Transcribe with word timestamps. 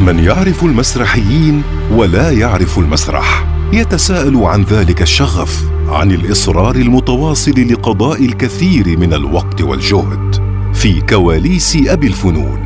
من 0.00 0.18
يعرف 0.18 0.64
المسرحيين 0.64 1.62
ولا 1.92 2.30
يعرف 2.30 2.78
المسرح. 2.78 3.46
يتساءل 3.72 4.36
عن 4.36 4.62
ذلك 4.62 5.02
الشغف 5.02 5.64
عن 5.88 6.10
الإصرار 6.10 6.76
المتواصل 6.76 7.72
لقضاء 7.72 8.24
الكثير 8.24 8.98
من 8.98 9.14
الوقت 9.14 9.62
والجهد. 9.62 10.34
في 10.74 11.00
كواليس 11.00 11.78
أبي 11.86 12.06
الفنون. 12.06 12.58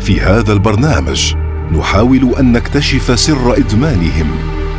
في 0.00 0.20
هذا 0.20 0.52
البرنامج 0.52 1.34
نحاول 1.78 2.34
أن 2.38 2.52
نكتشف 2.52 3.18
سر 3.20 3.56
إدمانهم 3.56 4.30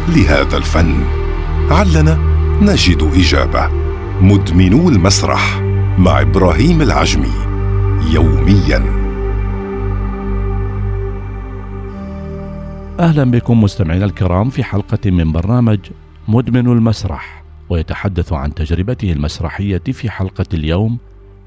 لهذا 0.08 0.58
الفن. 0.58 0.96
علنا 1.70 2.20
نجد 2.62 3.12
إجابة. 3.16 3.70
مدمنو 4.22 4.90
المسرح 4.90 5.62
مع 5.98 6.22
إبراهيم 6.22 6.82
العجمي. 6.82 7.34
يوميا. 8.12 8.95
أهلا 13.00 13.32
بكم 13.32 13.64
مستمعينا 13.64 14.06
الكرام 14.06 14.50
في 14.50 14.64
حلقة 14.64 15.12
من 15.12 15.32
برنامج 15.32 15.80
مدمن 16.28 16.72
المسرح 16.72 17.44
ويتحدث 17.70 18.34
عن 18.34 18.54
تجربته 18.54 19.12
المسرحية 19.12 19.82
في 19.94 20.10
حلقة 20.10 20.46
اليوم 20.54 20.98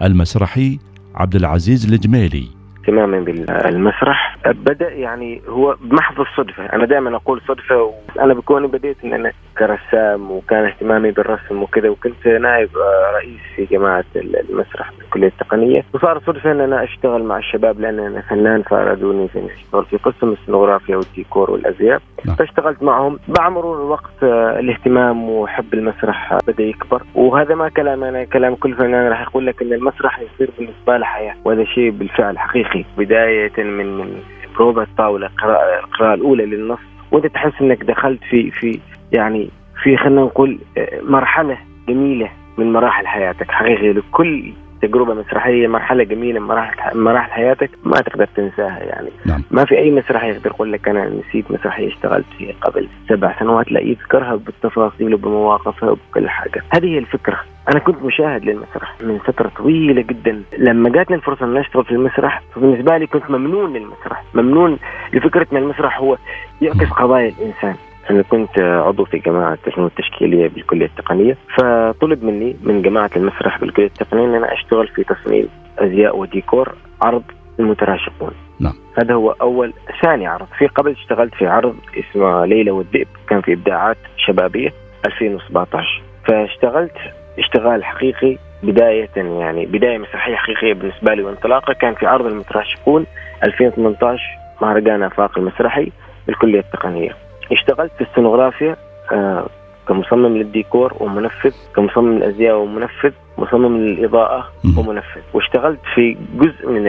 المسرحي 0.02 0.78
عبد 1.14 1.34
العزيز 1.34 1.92
الجميلي. 1.92 2.48
اهتمامي 2.80 3.20
بالمسرح. 3.20 4.38
بدأ 4.46 4.90
يعني 4.92 5.40
هو 5.48 5.76
بمحض 5.82 6.20
الصدفة. 6.20 6.66
أنا 6.66 6.86
دائما 6.86 7.16
أقول 7.16 7.40
صدفة 7.48 7.92
وأنا 8.16 8.34
بكوني 8.34 8.66
بديت 8.66 8.96
إن 9.04 9.12
أنا 9.12 9.32
كرسام 9.58 10.30
وكان 10.30 10.64
اهتمامي 10.64 11.10
بالرسم 11.10 11.62
وكذا 11.62 11.88
وكنت 11.88 12.26
نائب 12.26 12.68
رئيس 13.14 13.40
في 13.56 13.64
جماعة 13.64 14.04
المسرح 14.16 14.92
بالكليه 14.98 15.26
التقنية. 15.26 15.84
وصار 15.94 16.20
صدفه 16.26 16.52
إن 16.52 16.60
أنا 16.60 16.84
أشتغل 16.84 17.22
مع 17.22 17.38
الشباب 17.38 17.80
لأن 17.80 17.98
أنا 17.98 18.20
فنان 18.20 18.62
فأرادوني 18.62 19.28
في 19.28 19.46
أشتغل 19.54 19.84
في 19.84 19.96
قسم 19.96 20.32
السنوغرافيا 20.32 20.96
والديكور 20.96 21.50
والأزياء. 21.50 22.00
نعم. 22.24 22.36
فاشتغلت 22.36 22.82
معهم. 22.82 23.18
مع 23.38 23.48
مرور 23.48 23.76
الوقت 23.76 24.22
الاهتمام 24.22 25.30
وحب 25.30 25.74
المسرح 25.74 26.38
بدأ 26.46 26.64
يكبر. 26.64 27.02
وهذا 27.14 27.54
ما 27.54 27.68
كلام 27.68 28.04
أنا 28.04 28.24
كلام 28.24 28.54
كل 28.54 28.74
فنان 28.74 29.08
راح 29.08 29.22
يقول 29.22 29.46
لك 29.46 29.62
إن 29.62 29.72
المسرح 29.72 30.20
يصير 30.20 30.50
بالنسبة 30.58 30.96
له 30.96 31.04
حياه 31.04 31.34
وهذا 31.44 31.64
شيء 31.64 31.90
بالفعل 31.90 32.38
حقيقي. 32.38 32.84
بداية 32.98 33.52
من 33.58 33.98
من 33.98 34.20
بروفا 34.56 34.82
الطاوله 34.82 35.26
القراءه 35.26 35.78
القراءة 35.78 36.14
الأولى 36.14 36.46
للنص. 36.46 36.78
وأنت 37.12 37.26
تحس 37.26 37.52
إنك 37.60 37.84
دخلت 37.84 38.24
في 38.30 38.50
في 38.50 38.80
يعني 39.12 39.50
في 39.82 39.96
خلينا 39.96 40.20
نقول 40.20 40.58
مرحلة 41.02 41.58
جميلة 41.88 42.30
من 42.58 42.72
مراحل 42.72 43.06
حياتك 43.06 43.50
حقيقي 43.50 43.92
لكل 43.92 44.52
تجربة 44.82 45.14
مسرحية 45.14 45.66
مرحلة 45.66 46.04
جميلة 46.04 46.40
من 46.40 46.46
مراحل 46.46 46.98
مراحل 46.98 47.30
حياتك 47.32 47.70
ما 47.84 48.00
تقدر 48.00 48.28
تنساها 48.36 48.78
يعني. 48.78 49.08
نعم. 49.26 49.42
ما 49.50 49.64
في 49.64 49.78
أي 49.78 49.90
مسرحية 49.90 50.32
يقدر 50.32 50.50
يقول 50.50 50.72
لك 50.72 50.88
أنا 50.88 51.08
نسيت 51.08 51.50
مسرحية 51.50 51.88
اشتغلت 51.88 52.26
فيها 52.38 52.54
قبل 52.60 52.88
سبع 53.08 53.38
سنوات 53.38 53.72
لا 53.72 53.80
يذكرها 53.80 54.36
بالتفاصيل 54.36 55.14
وبمواقفها 55.14 55.90
وبكل 55.90 56.28
حاجة. 56.28 56.62
هذه 56.74 56.86
هي 56.86 56.98
الفكرة. 56.98 57.40
أنا 57.68 57.78
كنت 57.78 58.02
مشاهد 58.02 58.44
للمسرح 58.44 58.94
من 59.02 59.18
فترة 59.18 59.48
طويلة 59.56 60.02
جدا. 60.02 60.42
لما 60.58 60.88
جاتني 60.88 61.16
الفرصة 61.16 61.46
ان 61.46 61.56
أشتغل 61.56 61.84
في 61.84 61.92
المسرح 61.92 62.42
فبالنسبة 62.54 62.96
لي 62.96 63.06
كنت 63.06 63.30
ممنون 63.30 63.72
للمسرح. 63.72 64.22
ممنون 64.34 64.78
لفكرة 65.12 65.46
إن 65.52 65.56
المسرح 65.56 65.98
هو 66.00 66.16
يعكس 66.62 66.90
قضايا 66.90 67.28
الإنسان. 67.38 67.74
أنا 68.10 68.22
كنت 68.22 68.58
عضو 68.58 69.04
في 69.04 69.18
جماعة 69.18 69.58
الفنون 69.66 69.86
التشكيلية 69.86 70.48
بالكلية 70.48 70.86
التقنية 70.86 71.36
فطلب 71.56 72.24
مني 72.24 72.56
من 72.62 72.82
جماعة 72.82 73.10
المسرح 73.16 73.60
بالكلية 73.60 73.86
التقنية 73.86 74.24
أن 74.24 74.34
أنا 74.34 74.52
أشتغل 74.52 74.88
في 74.88 75.04
تصميم 75.04 75.48
أزياء 75.78 76.18
وديكور 76.18 76.74
عرض 77.02 77.22
المتراشقون 77.60 78.30
نعم. 78.60 78.74
هذا 78.98 79.14
هو 79.14 79.30
أول 79.30 79.72
ثاني 80.02 80.26
عرض. 80.26 80.46
في 80.58 80.66
قبل 80.66 80.90
اشتغلت 80.90 81.34
في 81.34 81.46
عرض 81.46 81.76
اسمه 81.98 82.44
ليلى 82.44 82.70
والذئب 82.70 83.08
كان 83.28 83.40
في 83.40 83.52
إبداعات 83.52 83.96
شبابية 84.16 84.72
2017 85.06 86.02
فاشتغلت 86.24 86.96
اشتغال 87.38 87.84
حقيقي 87.84 88.36
بداية 88.62 89.08
يعني 89.16 89.66
بداية 89.66 89.98
مسرحية 89.98 90.36
حقيقية 90.36 90.74
بالنسبة 90.74 91.14
لي 91.14 91.22
وانطلاقة 91.22 91.72
كان 91.72 91.94
في 91.94 92.06
عرض 92.06 92.26
المتراشقون 92.26 93.06
2018 93.44 94.22
مهرجان 94.62 95.02
آفاق 95.02 95.38
المسرحي 95.38 95.92
بالكلية 96.26 96.60
التقنية. 96.60 97.27
اشتغلت 97.52 97.92
في 97.92 98.00
السنوغرافيا 98.00 98.76
آه 99.12 99.46
كمصمم 99.88 100.36
للديكور 100.36 100.96
ومنفذ 101.00 101.54
كمصمم 101.76 102.16
الازياء 102.16 102.56
ومنفذ. 102.56 103.12
مصمم 103.38 103.76
للإضاءة 103.76 104.48
ومنفذ. 104.78 105.20
واشتغلت 105.34 105.80
في 105.94 106.16
جزء 106.34 106.68
من 106.68 106.86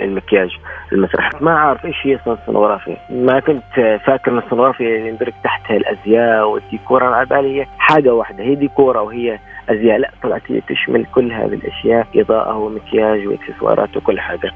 المكياج 0.00 0.50
المسرح. 0.92 1.42
ما 1.42 1.50
اعرف 1.50 1.84
إيش 1.84 1.96
هي 2.02 2.18
السنوغرافيا 2.26 2.96
ما 3.10 3.40
كنت 3.40 3.98
فاكر 4.06 4.32
ان 4.32 4.38
السنوغرافيا 4.38 4.88
يندرج 4.88 5.32
تحتها 5.44 5.76
الأزياء 5.76 6.48
والديكور. 6.48 7.08
أنا 7.08 7.16
على 7.16 7.26
بالي 7.26 7.60
هي 7.60 7.66
حاجة 7.78 8.14
واحدة. 8.14 8.44
هي 8.44 8.54
ديكور 8.54 8.98
أو 8.98 9.08
هي 9.08 9.38
أزياء. 9.68 9.98
لا 9.98 10.10
طلعت 10.22 10.42
هي 10.46 10.60
تشمل 10.60 11.06
كل 11.14 11.32
هذه 11.32 11.54
الأشياء 11.54 12.06
إضاءة 12.16 12.56
ومكياج 12.56 13.26
وإكسسوارات 13.26 13.96
وكل 13.96 14.20
حاجة. 14.20 14.50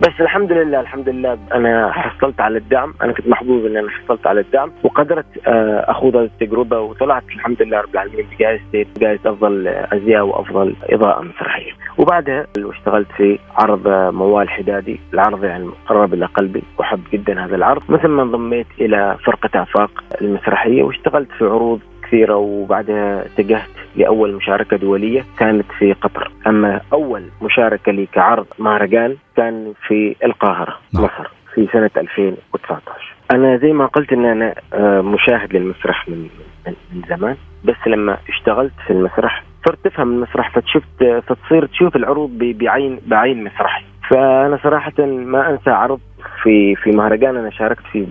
بس 0.00 0.20
الحمد 0.20 0.52
لله 0.52 0.80
الحمد 0.80 1.08
لله 1.08 1.38
أنا 1.54 1.92
حصلت 1.92 2.40
على 2.40 2.58
الدعم. 2.58 2.94
أنا 3.02 3.12
كنت 3.12 3.28
محظوظ 3.28 3.66
ان 3.66 3.76
أنا 3.76 3.90
حصلت 3.90 4.26
على 4.26 4.40
الدعم. 4.40 4.72
وقدرت 4.84 5.26
آه، 5.46 5.84
أخوض 5.90 6.16
هذه 6.16 6.24
التجربة 6.24 6.80
وطلعت 6.80 7.22
الحمد 7.34 7.62
لله 7.62 7.80
رب 7.80 7.94
العالمين 7.94 8.26
بجائزه 8.32 8.86
جائزه 8.98 9.30
أفضل 9.30 9.68
أزياء 9.68 10.26
وأفضل 10.26 10.53
إضاءة 10.90 11.22
مسرحية. 11.22 11.72
وبعدها 11.98 12.46
اشتغلت 12.58 13.08
في 13.16 13.38
عرض 13.56 13.88
موال 14.14 14.50
حدادي. 14.50 15.00
العرض 15.14 15.44
يعني 15.44 15.70
قرب 15.86 16.14
إلى 16.14 16.26
قلبي. 16.26 16.62
واحب 16.78 17.00
جدا 17.12 17.44
هذا 17.44 17.56
العرض. 17.56 17.82
مثل 17.88 18.08
ما 18.08 18.22
انضميت 18.22 18.66
إلى 18.80 19.16
فرقة 19.24 19.62
آفاق 19.62 19.90
المسرحية. 20.20 20.82
واشتغلت 20.82 21.28
في 21.38 21.44
عروض 21.44 21.80
كثيرة. 22.02 22.36
وبعدها 22.36 23.26
اتجهت 23.26 23.70
لأول 23.96 24.34
مشاركة 24.34 24.76
دولية 24.76 25.24
كانت 25.38 25.66
في 25.78 25.92
قطر. 25.92 26.30
أما 26.46 26.80
أول 26.92 27.24
مشاركة 27.42 27.92
لي 27.92 28.06
كعرض 28.06 28.46
مهرجان 28.58 29.16
كان 29.36 29.72
في 29.86 30.16
القاهرة 30.24 30.78
نعم. 30.94 31.04
مصر 31.04 31.30
في 31.54 31.68
سنة 31.72 31.90
2019 31.96 33.14
أنا 33.30 33.56
زي 33.56 33.72
ما 33.72 33.86
قلت 33.86 34.12
أن 34.12 34.24
أنا 34.24 34.54
آه، 34.72 35.00
مشاهد 35.00 35.56
للمسرح 35.56 36.08
من, 36.08 36.28
من 36.66 37.02
زمان. 37.08 37.36
بس 37.64 37.76
لما 37.86 38.18
اشتغلت 38.28 38.72
في 38.86 38.92
المسرح 38.92 39.44
صرت 39.64 39.78
تفهم 39.84 40.12
المسرح 40.12 40.50
فتشفت 40.54 41.04
فتصير 41.26 41.66
تشوف 41.66 41.96
العروض 41.96 42.30
بعين 42.38 43.00
بعين 43.06 43.44
مسرحي. 43.44 43.84
فأنا 44.10 44.58
صراحة 44.62 44.92
ما 45.06 45.50
أنسى 45.50 45.70
عرض 45.70 46.00
في 46.42 46.74
في 46.74 46.90
مهرجان 46.90 47.36
أنا 47.36 47.50
شاركت 47.50 47.82
فيه 47.92 48.06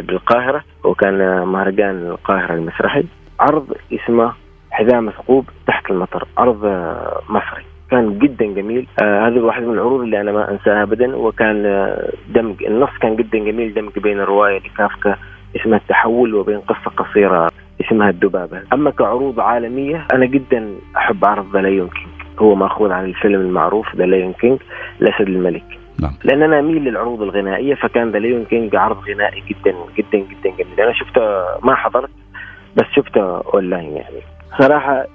بالقاهرة 0.00 0.64
وكان 0.84 1.42
مهرجان 1.48 2.06
القاهرة 2.06 2.54
المسرحي. 2.54 3.04
عرض 3.40 3.72
اسمه 3.92 4.32
حذاء 4.70 5.00
مثقوب 5.00 5.44
تحت 5.66 5.90
المطر 5.90 6.28
عرض 6.38 6.64
مصري. 7.28 7.64
كان 7.90 8.18
جدا 8.18 8.46
جميل. 8.46 8.86
آه 9.02 9.26
هذا 9.28 9.40
واحد 9.40 9.62
من 9.62 9.74
العروض 9.74 10.00
اللي 10.00 10.20
أنا 10.20 10.32
ما 10.32 10.50
أنساها 10.50 10.82
ابدا 10.82 11.16
وكان 11.16 11.66
آه 11.66 12.12
دمج 12.28 12.64
النص 12.64 12.90
كان 13.00 13.16
جدا 13.16 13.38
جميل 13.38 13.74
دمج 13.74 13.98
بين 13.98 14.20
رواية 14.20 14.58
لكافكا 14.58 15.16
اسمها 15.56 15.78
التحول 15.78 16.34
وبين 16.34 16.60
قصة 16.60 16.90
قصيرة. 16.96 17.48
اسمها 17.88 18.10
الذبابه 18.10 18.62
أما 18.72 18.90
كعروض 18.90 19.40
عالمية 19.40 20.06
أنا 20.14 20.26
جدا 20.26 20.74
أحب 20.96 21.24
عرض 21.24 21.56
The 21.56 21.62
King 21.62 21.90
هو 22.38 22.54
مأخوذ 22.54 22.92
عن 22.92 23.04
الفيلم 23.04 23.40
المعروف 23.40 23.96
The 23.96 24.32
King 24.32 24.58
الاسد 25.00 25.28
الملك. 25.28 25.64
نعم. 26.00 26.12
لأن 26.24 26.42
أنا 26.42 26.58
أميل 26.58 26.84
للعروض 26.84 27.22
الغنائية 27.22 27.74
فكان 27.74 28.10
The 28.10 28.18
Lion 28.18 28.44
King 28.44 28.76
عرض 28.76 28.98
غنائي 29.08 29.42
جدا 29.48 29.74
جدا 29.98 30.18
جدا 30.18 30.50
جميل. 30.58 30.80
أنا 30.80 30.92
شفته 30.92 31.20
ما 31.62 31.74
حضرت 31.74 32.10
بس 32.76 32.84
شفته 32.96 33.40
أونلاين 33.54 33.96
يعني. 33.96 34.20
صراحة 34.58 35.06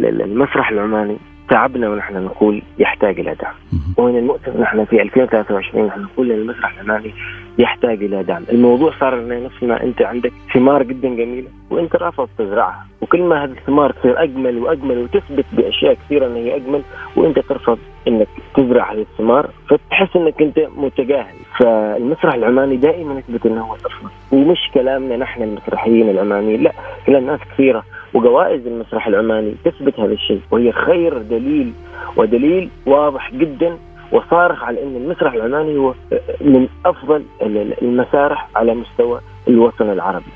المسرح 0.00 0.70
العماني 0.70 1.16
تعبنا 1.50 1.88
ونحن 1.88 2.24
نقول 2.24 2.62
يحتاج 2.78 3.20
إلى 3.20 3.34
دعم. 3.34 3.54
ومن 3.96 4.18
المؤسف 4.18 4.56
نحن 4.56 4.84
في 4.84 5.02
2023 5.02 5.86
نحن 5.86 6.00
نقول 6.00 6.32
إن 6.32 6.38
المسرح 6.38 6.80
العماني 6.80 7.14
يحتاج 7.58 8.02
إلى 8.02 8.22
دعم، 8.22 8.42
الموضوع 8.52 8.92
صار 9.00 9.18
انه 9.18 9.44
نفس 9.44 9.62
ما 9.62 9.82
أنت 9.82 10.02
عندك 10.02 10.32
ثمار 10.54 10.82
جدا 10.82 11.08
جميلة 11.08 11.48
وأنت 11.70 11.96
رافض 11.96 12.28
تزرعها، 12.38 12.86
وكل 13.00 13.22
ما 13.22 13.44
هذه 13.44 13.50
الثمار 13.50 13.92
تصير 13.92 14.22
أجمل 14.22 14.58
وأجمل 14.58 14.98
وتثبت 14.98 15.44
بأشياء 15.52 15.94
كثيرة 15.94 16.26
إن 16.26 16.34
هي 16.34 16.56
أجمل 16.56 16.82
وأنت 17.16 17.38
ترفض 17.38 17.78
إنك 18.08 18.28
تزرع 18.56 18.92
هذه 18.92 19.00
الثمار 19.00 19.50
فتحس 19.68 20.16
إنك 20.16 20.42
أنت 20.42 20.60
متجاهل، 20.76 21.36
فالمسرح 21.58 22.34
العماني 22.34 22.76
دائما 22.76 23.18
يثبت 23.18 23.46
إنه 23.46 23.60
هو 23.60 23.74
الافضل، 23.74 24.10
ومش 24.32 24.70
كلامنا 24.74 25.16
نحن 25.16 25.42
المسرحيين 25.42 26.10
العمانيين، 26.10 26.62
لا 26.62 26.72
كلام 27.06 27.26
ناس 27.26 27.40
كثيرة. 27.40 27.82
وجوائز 28.14 28.66
المسرح 28.66 29.06
العماني 29.06 29.54
تثبت 29.64 30.00
هذا 30.00 30.12
الشيء 30.12 30.40
وهي 30.50 30.72
خير 30.72 31.18
دليل 31.18 31.72
ودليل 32.16 32.70
واضح 32.86 33.34
جدا 33.34 33.76
وصارخ 34.14 34.62
على 34.64 34.82
إن 34.82 34.96
المسرح 34.96 35.32
العماني 35.32 35.76
هو 35.78 35.94
من 36.40 36.68
أفضل 36.86 37.24
المسارح 37.82 38.48
على 38.56 38.74
مستوى 38.74 39.20
الوطن 39.48 39.90
العربي. 39.90 40.32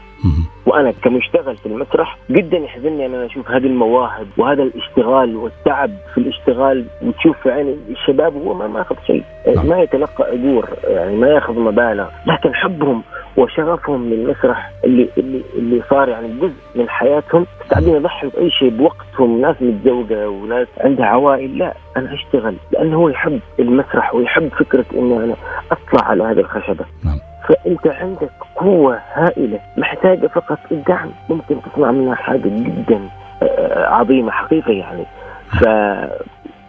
وأنا 0.66 0.90
كمشتغل 0.90 1.56
في 1.56 1.66
المسرح 1.66 2.18
جدا 2.30 2.58
يحزنني 2.58 3.06
أن 3.06 3.14
أنا 3.14 3.26
أشوف 3.26 3.50
هذه 3.50 3.66
المواهب 3.66 4.26
وهذا 4.36 4.62
الاشتغال 4.62 5.36
والتعب 5.36 5.90
في 6.14 6.18
الاشتغال 6.18 6.84
وتشوف 7.02 7.36
في 7.42 7.50
عين 7.50 7.78
الشباب 7.90 8.36
وهو 8.36 8.54
ما 8.54 8.66
ماخذ 8.66 8.96
شيء. 9.06 9.24
نعم. 9.56 9.66
ما 9.66 9.80
يتلقى 9.80 10.34
اجور 10.34 10.68
يعني 10.84 11.16
ما 11.16 11.28
ياخذ 11.28 11.58
مبالغ 11.58 12.08
لكن 12.26 12.54
حبهم 12.54 13.02
وشغفهم 13.38 14.10
للمسرح 14.10 14.70
اللي 14.84 15.08
اللي 15.18 15.42
اللي 15.54 15.82
صار 15.90 16.08
يعني 16.08 16.28
جزء 16.40 16.54
من 16.74 16.88
حياتهم. 16.88 17.46
مستعدين 17.64 17.94
يضحوا 17.94 18.30
بأي 18.30 18.50
شيء 18.50 18.70
بوقتهم. 18.70 19.40
ناس 19.40 19.56
متزوجه 19.60 20.28
وناس 20.28 20.68
عندها 20.80 21.06
عوائل. 21.06 21.58
لا 21.58 21.74
أنا 21.96 22.14
أشتغل 22.14 22.54
لأنه 22.72 22.96
هو 22.96 23.08
يحب 23.08 23.40
المسرح 23.58 24.14
ويحب 24.14 24.48
فكرة 24.48 24.84
انه 24.94 25.24
أنا 25.24 25.34
أطلع 25.72 26.08
على 26.08 26.24
هذه 26.24 26.40
الخشبة. 26.40 26.84
نعم. 27.04 27.18
فأنت 27.48 27.86
عندك 27.86 28.30
قوة 28.56 28.98
هائلة 29.14 29.60
محتاجة 29.76 30.26
فقط 30.26 30.58
الدعم. 30.72 31.10
ممكن 31.28 31.56
تصنع 31.62 31.90
منها 31.90 32.14
حاجة 32.14 32.48
جدا 32.48 33.00
آه، 33.42 33.86
عظيمة 33.86 34.30
حقيقة 34.30 34.72
يعني. 34.72 35.04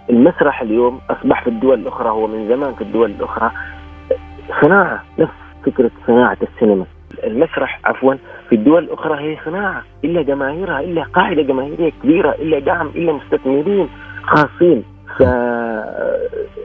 فالمسرح 0.10 0.62
اليوم 0.62 1.02
أصبح 1.10 1.44
في 1.44 1.50
الدول 1.50 1.80
الأخرى 1.80 2.10
هو 2.10 2.28
من 2.28 2.48
زمان 2.48 2.74
في 2.74 2.82
الدول 2.82 3.12
الأخرى 3.12 3.52
صناعة 4.62 5.04
نفس 5.20 5.32
فكرة 5.66 5.92
صناعة 6.08 6.38
السينما. 6.42 6.86
المسرح 7.24 7.80
عفوا 7.86 8.14
في 8.50 8.56
الدول 8.56 8.84
الأخرى 8.84 9.20
هي 9.20 9.38
صناعة 9.46 9.84
إلا 10.04 10.22
جماهيرها 10.22 10.80
إلا 10.80 11.04
قاعدة 11.04 11.42
جماهيرية 11.42 11.92
كبيرة 12.04 12.32
إلا 12.32 12.60
دعم 12.60 12.88
إلا 12.88 13.14
مستثمرين 13.14 13.90
خاصين. 14.24 14.84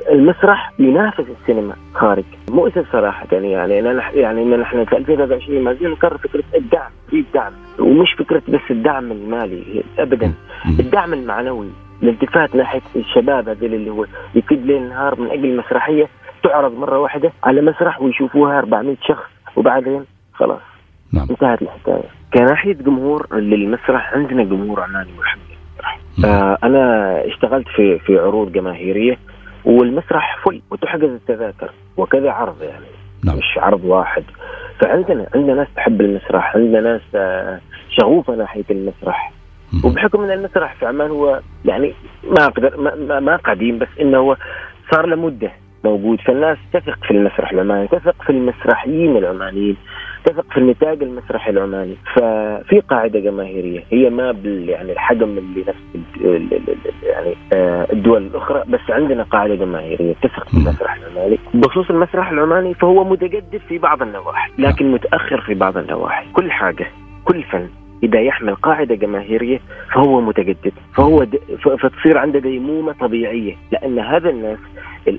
فالمسرح 0.07 0.73
ينافس 0.79 1.25
السينما 1.41 1.75
خارج. 1.95 2.25
مؤسف 2.51 2.93
صراحة 2.93 3.27
يعني 3.33 3.53
يعني 3.53 3.81
أنا 3.81 4.11
يعني 4.11 4.43
إن 4.43 4.61
نحن 4.61 4.85
في 4.85 4.97
2023 4.97 5.65
ما 5.65 5.73
زلنا 5.73 5.89
نكرر 5.89 6.19
فكرة 6.19 6.45
الدعم 6.55 6.91
في 7.11 7.25
دعم 7.35 7.53
ومش 7.79 8.13
فكرة 8.19 8.43
بس 8.49 8.61
الدعم 8.71 9.13
المالي 9.13 9.83
ابدا. 9.99 10.33
الدعم 10.81 11.13
المعنوي 11.13 11.69
الالتفات 12.03 12.55
ناحية 12.55 12.81
الشباب 12.97 13.49
هذول 13.49 13.75
اللي 13.75 13.91
هو 13.91 14.07
يكد 14.35 14.67
ليل 14.67 14.89
نهار 14.89 15.21
من 15.21 15.31
أجل 15.31 15.57
مسرحيه 15.57 16.09
تعرض 16.45 16.79
مرة 16.79 16.99
واحدة 16.99 17.33
على 17.45 17.61
مسرح 17.61 18.03
ويشوفوها 18.03 18.59
400 18.59 18.97
شخص 19.09 19.31
وبعدين 19.57 20.05
خلاص. 20.33 20.61
نعم. 21.13 21.27
انتهت 21.31 21.63
الحكاية. 21.63 22.09
كناحية 22.35 22.73
جمهور 22.73 23.37
للمسرح 23.37 24.15
عندنا 24.15 24.45
جمهور 24.45 24.81
عماني 24.81 25.11
محب 25.19 25.39
للمسرح 25.49 25.99
آه 26.25 26.59
أنا 26.63 27.17
اشتغلت 27.27 27.69
في 27.69 27.99
في 27.99 28.19
عروض 28.19 28.53
جماهيرية 28.53 29.19
والمسرح 29.65 30.39
فل 30.45 30.63
وتحجز 30.71 31.11
التذاكر 31.11 31.71
وكذا 31.97 32.31
عرض 32.31 32.63
يعني. 32.63 32.85
نعم. 33.25 33.37
مش 33.37 33.59
عرض 33.59 33.85
واحد. 33.85 34.25
فعندنا 34.81 35.27
عندنا 35.35 35.55
ناس 35.55 35.69
تحب 35.77 36.01
المسرح 36.01 36.57
عندنا 36.57 36.81
ناس 36.81 37.03
آه، 37.15 37.61
شغوفة 37.89 38.35
ناحية 38.35 38.65
المسرح. 38.71 39.33
وبحكم 39.85 40.23
إن 40.23 40.31
المسرح 40.31 40.75
في 40.75 40.87
عمان 40.87 41.11
هو 41.11 41.41
يعني 41.65 41.95
ما 42.25 42.45
أقدر 42.45 42.77
ما, 42.81 42.95
ما, 42.95 43.21
ما 43.21 43.37
قديم 43.37 43.79
بس 43.79 43.89
إنه 44.01 44.19
هو 44.19 44.37
صار 44.91 45.07
له 45.07 45.17
مدة. 45.17 45.53
موجود. 45.85 46.21
فالناس 46.21 46.59
تثق 46.73 47.05
في 47.05 47.11
المسرح 47.11 47.51
العماني 47.53 47.89
تثق 47.89 48.23
في 48.23 48.31
المسرحيين 48.31 49.17
العمانيين 49.17 49.77
تثق 50.25 50.53
في 50.53 50.59
النتاج 50.59 51.03
المسرحي 51.03 51.51
العماني. 51.51 51.97
ففي 52.15 52.81
قاعدة 52.91 53.21
جماهيرية 53.21 53.83
هي 53.93 54.11
ما 54.11 54.33
بال 54.33 54.69
يعني 54.69 54.93
الحجم 54.93 55.39
اللي 55.39 55.61
نفس 55.69 56.05
يعني 57.03 57.35
آه، 57.55 57.87
الدول 57.93 58.23
الأخرى 58.27 58.63
بس 58.69 58.81
عندنا 58.91 59.23
قاعدة 59.23 59.55
جماهيرية 59.55 60.15
تثق 60.23 60.49
في 60.49 60.55
المسرح 60.55 60.95
العماني. 60.95 61.39
بخصوص 61.55 61.91
المسرح 61.91 62.31
العماني 62.31 62.75
فهو 62.75 63.05
متجدد 63.05 63.61
في 63.69 63.79
بعض 63.79 64.03
النواحي 64.03 64.51
لكن 64.59 64.93
متأخر 64.93 65.41
في 65.41 65.55
بعض 65.55 65.77
النواحي. 65.77 66.27
كل 66.33 66.51
حاجة 66.51 66.87
كل 67.25 67.43
فن 67.43 67.69
إذا 68.03 68.21
يحمل 68.21 68.55
قاعدة 68.55 68.95
جماهيرية 68.95 69.61
فهو 69.95 70.21
متجدد. 70.21 70.73
فهو 70.97 71.25
د... 71.25 71.37
فتصير 71.83 72.19
عنده 72.19 72.39
ديمومة 72.39 72.93
طبيعية 72.93 73.57
لأن 73.73 73.99
هذا 73.99 74.31
الناس 74.31 74.59
ال- 74.59 74.74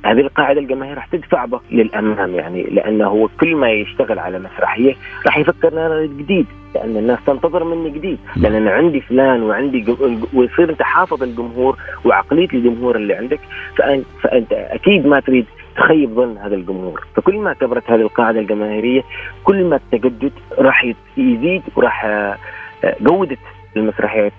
هذه 0.05 0.19
القاعدة 0.19 0.59
الجماهير 0.59 0.95
راح 0.95 1.05
تدفع 1.05 1.45
به 1.45 1.59
للأمام 1.71 2.35
يعني 2.35 2.63
لأنه 2.63 3.07
هو 3.07 3.29
كل 3.39 3.55
ما 3.55 3.71
يشتغل 3.71 4.19
على 4.19 4.39
مسرحية 4.39 4.93
راح 5.25 5.37
يفكر 5.37 5.73
ان 5.73 5.77
أنا 5.77 6.05
جديد 6.05 6.45
لأن 6.75 6.97
الناس 6.97 7.19
تنتظر 7.27 7.63
مني 7.63 7.89
جديد. 7.89 8.17
لأن 8.35 8.55
أنا 8.55 8.71
عندي 8.71 9.01
فلان 9.01 9.43
وعندي. 9.43 9.85
ويصير 10.33 10.69
أنت 10.69 10.81
حافظ 10.81 11.23
الجمهور 11.23 11.77
وعقلية 12.05 12.47
الجمهور 12.53 12.95
اللي 12.95 13.13
عندك 13.13 13.39
فانت, 13.77 14.05
فأنت 14.21 14.53
أكيد 14.53 15.07
ما 15.07 15.19
تريد 15.19 15.45
تخيب 15.75 16.09
ظن 16.09 16.37
هذا 16.37 16.55
الجمهور. 16.55 17.05
فكل 17.15 17.35
ما 17.37 17.53
كبرت 17.53 17.91
هذه 17.91 18.01
القاعدة 18.01 18.39
الجماهيرية 18.39 19.01
كل 19.43 19.63
ما 19.63 19.75
التجدد 19.75 20.31
راح 20.59 20.85
يزيد 21.17 21.61
وراح 21.75 22.05
آه، 22.05 22.37
آه، 22.83 22.95
جودة 23.01 23.37
المسرحيات 23.77 24.33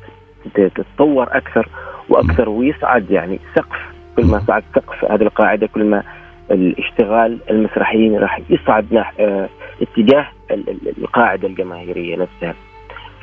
تت- 0.54 0.72
تتطور 0.74 1.28
أكثر 1.30 1.68
وأكثر 2.08 2.48
ويصعد 2.48 3.10
يعني 3.10 3.38
سقف 3.54 3.95
كل 4.16 4.24
ما 4.26 4.38
صعد 4.46 4.62
سقف 4.74 5.04
هذه 5.04 5.22
القاعدة 5.22 5.66
كل 5.66 5.84
ما 5.84 6.02
الاشتغال 6.50 7.38
المسرحيين 7.50 8.18
راح 8.18 8.40
يصعد 8.50 8.94
نح 8.94 9.12
آه، 9.20 9.48
اتجاه 9.82 10.26
ال- 10.50 10.70
ال- 10.70 10.98
القاعدة 10.98 11.48
الجماهيرية 11.48 12.16
نفسها. 12.16 12.54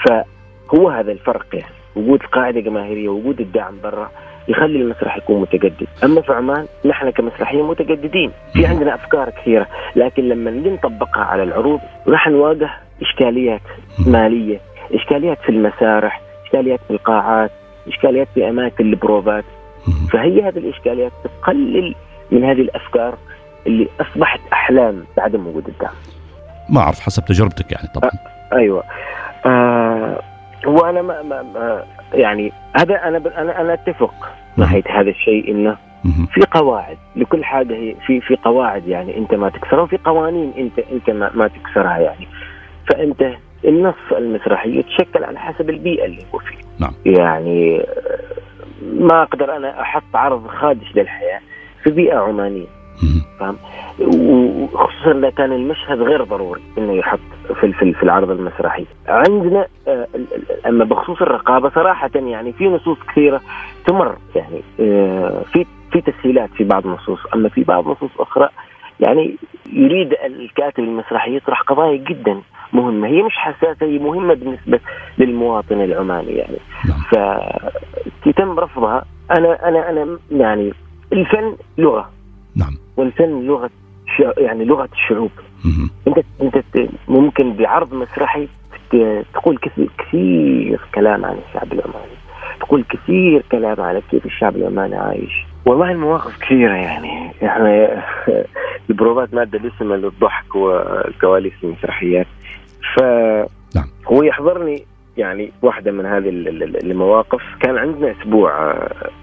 فهو 0.06 0.90
هذا 0.90 1.12
الفرق 1.12 1.46
يعني. 1.54 1.74
وجود 1.96 2.24
قاعدة 2.24 2.60
جماهيرية 2.60 3.10
وجود 3.10 3.40
الدعم 3.42 3.74
برا 3.84 4.12
يخلي 4.48 4.82
المسرح 4.82 5.18
يكون 5.18 5.42
متجدد. 5.42 5.88
أما 6.04 6.22
في 6.22 6.34
عمان 6.34 6.66
نحن 6.86 7.10
كمسرحيين 7.10 7.64
متجددين. 7.66 8.32
في 8.54 8.66
عندنا 8.66 8.96
أفكار 8.96 9.30
كثيرة. 9.30 9.68
لكن 9.96 10.24
لما 10.30 10.52
نجي 10.52 10.70
نطبقها 10.70 11.24
على 11.24 11.44
العروض 11.44 11.80
راح 12.08 12.28
نواجه 12.28 12.70
إشكاليات 13.02 13.62
مالية 14.08 14.60
إشكاليات 14.94 15.38
في 15.42 15.50
المسارح 15.50 16.22
إشكاليات 16.46 16.80
في 16.88 16.92
القاعات 16.92 17.52
إشكاليات 17.88 18.28
في 18.34 18.50
أماكن 18.50 18.86
البروفات. 18.86 19.44
فهي 20.12 20.42
هذه 20.42 20.58
الإشكاليات 20.58 21.12
تقلل 21.24 21.96
من 22.32 22.44
هذه 22.44 22.62
الأفكار 22.62 23.18
اللي 23.68 23.88
أصبحت 24.02 24.40
أحلام 24.54 25.04
بعدم 25.18 25.48
وجود 25.48 25.68
الدعم. 25.68 25.94
ما 26.70 26.82
أعرف 26.82 27.00
حسب 27.00 27.26
تجربتك 27.26 27.72
يعني 27.72 27.88
طبعا. 27.96 28.12
أيوه. 28.54 28.84
آه 29.46 30.22
وأنا 30.66 31.02
ما, 31.02 31.22
ما, 31.22 31.42
ما 31.42 31.84
يعني 32.14 32.52
هذا 32.76 32.96
أنا 32.96 33.42
أنا 33.42 33.62
أنا 33.62 33.74
أتفق 33.74 34.14
ناحية 34.58 34.84
هذا 34.90 35.10
الشيء 35.10 35.52
إنه. 35.52 35.78
في 36.34 36.42
قواعد 36.52 36.98
لكل 37.16 37.44
حاجة 37.44 37.74
هي 37.74 37.96
في 38.06 38.22
في 38.22 38.36
قواعد 38.36 38.88
يعني 38.88 39.18
أنت 39.18 39.34
ما 39.34 39.50
تكسرها 39.50 39.82
وفي 39.82 39.98
قوانين 39.98 40.54
انت 40.58 40.80
أنت 40.80 41.10
ما, 41.10 41.32
ما 41.34 41.48
تكسرها 41.48 41.98
يعني. 41.98 42.28
فأنت 42.90 43.36
النص 43.66 44.12
المسرحي 44.12 44.80
يتشكل 44.80 45.24
على 45.24 45.40
حسب 45.40 45.70
البيئة 45.70 46.06
اللي 46.06 46.22
هو 46.34 46.40
فيه. 46.40 46.56
نعم. 46.80 46.94
يعني 47.06 47.82
آه، 47.82 48.13
ما 49.00 49.24
أقدر 49.24 49.58
أنا 49.58 49.82
أحط 49.82 50.16
عرض 50.16 50.48
خادش 50.48 50.96
للحياة 50.96 51.40
في 51.84 51.92
بيئة 51.92 52.18
عمانية 52.18 52.66
مهم. 53.04 53.58
وخصوصا 54.00 55.12
إذا 55.12 55.30
كان 55.30 55.52
المشهد 55.52 56.02
غير 56.02 56.24
ضروري 56.24 56.62
إنه 56.78 56.94
يحط 56.94 57.20
في 57.60 57.74
في, 57.74 57.94
في 57.94 58.04
العرض 58.04 58.30
المسرحي. 58.30 58.86
عندنا 59.08 59.68
آه، 59.88 60.08
أما 60.66 60.86
بخصوص 60.86 61.22
الرقابة 61.22 61.70
صراحة 61.70 62.10
يعني 62.16 62.54
في 62.54 62.68
نصوص 62.68 62.98
كثيرة 63.12 63.42
تمر 63.88 64.16
يعني 64.36 64.62
آه، 64.80 65.44
في 65.54 65.66
في 65.92 66.02
تسهيلات 66.02 66.50
في 66.50 66.64
بعض 66.64 66.88
النصوص 66.88 67.20
أما 67.36 67.50
في 67.50 67.64
بعض 67.64 67.88
نصوص 67.88 68.12
أخرى 68.20 68.50
يعني 69.00 69.36
يريد 69.74 70.14
الكاتب 70.26 70.84
المسرحي 70.84 71.36
يطرح 71.36 71.62
قضايا 71.62 71.98
جدا 71.98 72.42
مهمة. 72.74 73.08
هي 73.08 73.24
مش 73.24 73.34
حساسة 73.36 73.86
هي 73.86 74.00
مهمة 74.00 74.34
بالنسبة 74.34 74.80
للمواطن 75.18 75.82
العماني 75.82 76.32
يعني. 76.32 76.58
نعم. 76.86 77.02
فيتم 78.24 78.60
رفضها. 78.60 79.06
أنا 79.32 79.70
أنا 79.70 79.90
أنا 79.90 80.18
يعني 80.32 80.74
الفن 81.14 81.56
لغة. 81.78 82.10
نعم. 82.56 82.78
والفن 82.98 83.42
لغة 83.48 83.70
ش- 84.18 84.38
يعني 84.38 84.66
لغة 84.66 84.90
الشعوب. 84.94 85.32
مهم. 85.66 85.90
أنت 86.08 86.26
أنت 86.42 86.90
ممكن 87.08 87.54
بعرض 87.54 87.94
مسرحي 87.94 88.48
تقول 89.34 89.58
كثير 89.58 89.90
كثير 89.98 90.80
كلام 90.96 91.26
عن 91.26 91.38
الشعب 91.48 91.74
العماني. 91.74 92.14
تقول 92.60 92.84
كثير 92.90 93.44
كلام 93.52 93.82
على 93.82 94.02
كيف 94.12 94.26
الشعب 94.26 94.56
العماني 94.56 94.96
عايش. 94.96 95.46
والله 95.66 95.92
المواقف 95.92 96.38
كثيرة 96.40 96.74
يعني. 96.74 97.32
يعني 97.42 97.88
البروفات 98.90 99.34
مادة 99.34 99.60
دسمة 99.60 99.96
للضحك 99.96 100.56
والكواليس 100.56 101.54
المسرحيات. 101.64 102.28
ف 102.96 103.02
نعم. 103.76 103.86
هو 104.08 104.24
يحضرني 104.24 104.84
يعني 105.18 105.52
واحدة 105.62 105.92
من 105.92 106.06
هذه 106.06 106.30
ال- 106.30 106.48
ال- 106.64 106.92
المواقف. 106.92 107.42
كان 107.62 107.78
عندنا 107.78 108.12
أسبوع 108.22 108.74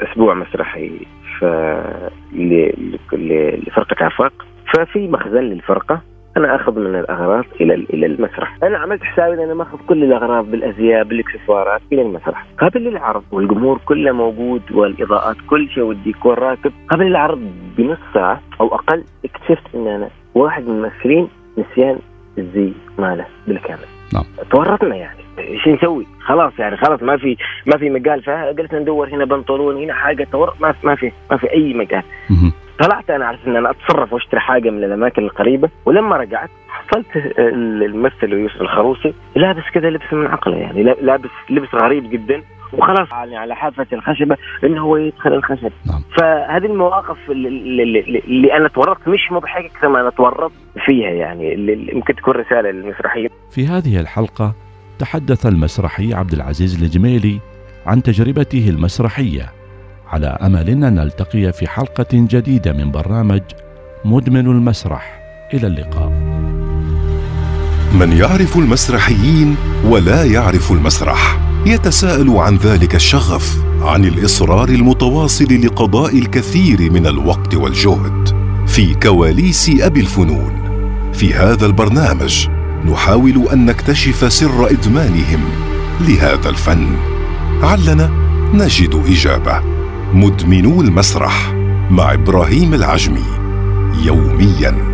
أسبوع 0.03 0.35
مسرحي 0.35 0.91
ف 1.41 1.45
ل- 2.35 2.73
ل- 3.13 3.63
لفرقة 3.67 4.05
عفاق. 4.05 4.33
ففي 4.75 5.09
مخزن 5.09 5.41
للفرقة. 5.41 6.01
أنا 6.37 6.57
أخذ 6.57 6.79
من 6.79 7.01
الأغراض 7.01 7.45
إلى 7.61 7.75
إلى 7.75 8.07
المسرح، 8.07 8.57
أنا 8.63 8.79
عملت 8.79 9.03
حسابي 9.03 9.35
إن 9.35 9.41
أنا 9.41 9.55
مأخذ 9.55 9.79
كل 9.89 10.05
الأغراض 10.05 10.51
بالأزياء 10.51 11.05
بالإكسسوارات 11.05 11.81
إلى 11.93 12.03
المسرح، 12.03 12.47
قبل 12.59 12.89
العرض 12.89 13.23
والجمهور 13.33 13.79
كله 13.87 14.13
موجود 14.13 14.63
والإضاءات 14.73 15.37
كل 15.51 15.69
شيء 15.69 15.83
والديكور 15.85 16.39
راكب، 16.39 16.73
قبل 16.89 17.07
العرض 17.07 17.41
بنص 17.79 17.99
ساعة 18.15 18.41
أو 18.61 18.75
أقل 18.75 19.05
اكتشفت 19.25 19.75
إن 19.75 19.87
أنا 19.87 20.09
واحد 20.35 20.69
من 20.69 20.71
الممثلين 20.77 21.29
نسيان 21.59 21.99
الزي 22.41 22.73
ماله 22.99 23.27
بالكامل. 23.47 23.87
نعم. 24.15 24.25
تورطنا 24.51 24.97
يعني. 24.97 25.19
إيش 25.39 25.69
نسوي؟ 25.69 26.07
خلاص 26.21 26.53
يعني 26.59 26.77
خلاص 26.77 27.03
ما 27.03 27.17
في 27.17 27.37
ما 27.67 27.77
في 27.79 27.91
مجال. 27.91 28.23
فجلسنا 28.23 28.79
ندور 28.79 29.09
هنا 29.09 29.25
بنطلون 29.25 29.77
هنا 29.83 29.95
حاجة 29.95 30.27
تور 30.33 30.55
ما 30.61 30.73
في 30.73 30.87
ما 30.87 30.95
في 30.95 31.13
ما 31.31 31.37
في 31.37 31.53
أي 31.53 31.75
مجال. 31.75 32.03
طلعت 32.79 33.11
أنا 33.11 33.27
على 33.27 33.39
إن 33.47 33.57
أنا 33.57 33.71
أتصرف 33.71 34.13
وأشتري 34.13 34.41
حاجة 34.41 34.71
من 34.71 34.85
الأماكن 34.85 35.23
القريبة 35.23 35.69
ولما 35.87 36.17
رجعت 36.17 36.51
حصلت 36.69 37.07
الممثل 37.39 38.33
يوسف 38.33 38.61
الخروسي 38.61 39.15
لابس 39.37 39.63
كذا 39.75 39.91
لبس 39.91 40.13
من 40.13 40.27
عقله 40.27 40.57
يعني. 40.57 40.83
لابس 40.83 41.31
لبس 41.51 41.75
غريب 41.75 42.11
جدا. 42.11 42.43
وخلاص 42.73 43.09
يعني 43.13 43.37
على 43.37 43.55
حافة 43.55 43.87
الخشبة 43.93 44.37
إنه 44.65 44.81
هو 44.81 44.97
يدخل 44.97 45.33
الخشب. 45.33 45.73
نعم. 45.87 46.03
فهذه 46.17 46.67
المواقف 46.67 47.31
اللي, 47.31 47.49
اللي, 47.83 48.19
اللي 48.19 48.57
أنا 48.57 48.69
تورطت 48.69 49.09
مش 49.09 49.33
مضحكة 49.33 49.71
كما 49.81 50.01
أنا 50.01 50.11
تورطت 50.11 50.55
فيها 50.87 51.11
يعني 51.11 51.55
اللي 51.55 51.93
ممكن 51.95 52.15
تكون 52.15 52.35
رسالة 52.35 52.71
للمسرحية. 52.71 53.29
في 53.51 53.67
هذه 53.67 54.01
الحلقة 54.01 54.55
تحدث 54.99 55.47
المسرحي 55.47 56.15
عبد 56.15 56.33
العزيز 56.33 56.83
الجميلي 56.83 57.41
عن 57.87 58.03
تجربته 58.03 58.69
المسرحية. 58.69 59.53
على 60.09 60.27
أمل 60.27 60.69
أن 60.69 60.95
نلتقي 60.95 61.53
في 61.53 61.69
حلقة 61.69 62.09
جديدة 62.13 62.73
من 62.73 62.91
برنامج 62.91 63.43
مدمن 64.05 64.47
المسرح. 64.47 65.21
إلى 65.55 65.67
اللقاء. 65.67 66.09
من 68.01 68.13
يعرف 68.13 68.57
المسرحيين 68.59 69.57
ولا 69.85 70.25
يعرف 70.25 70.73
المسرح. 70.73 71.50
يتساءل 71.67 72.31
عن 72.31 72.57
ذلك 72.57 72.95
الشغف 72.95 73.57
عن 73.83 74.05
الإصرار 74.05 74.69
المتواصل 74.69 75.61
لقضاء 75.65 76.19
الكثير 76.19 76.93
من 76.93 77.07
الوقت 77.07 77.55
والجهد 77.55 78.29
في 78.67 78.95
كواليس 78.95 79.71
أبي 79.81 80.01
الفنون. 80.01 80.53
في 81.13 81.35
هذا 81.35 81.67
البرنامج 81.67 82.49
نحاول 82.91 83.49
أن 83.53 83.67
نكتشف 83.67 84.33
سر 84.33 84.71
إدمانهم 84.71 85.41
لهذا 86.01 86.49
الفن. 86.49 86.87
علنا 87.63 88.11
نجد 88.55 89.03
إجابة. 89.07 89.61
مدمنو 90.15 90.81
المسرح 90.81 91.55
مع 91.91 92.15
إبراهيم 92.15 92.75
العجمي. 92.75 93.25
يوميا. 94.05 94.90